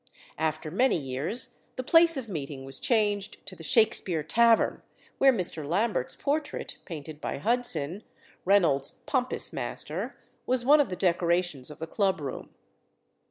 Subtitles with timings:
[0.39, 4.81] After many years the place of meeting was changed to the Shakspere Tavern,
[5.19, 5.63] where Mr.
[5.63, 8.01] Lambert's portrait, painted by Hudson,
[8.43, 10.17] Reynolds's pompous master,
[10.47, 12.49] was one of the decorations of the club room.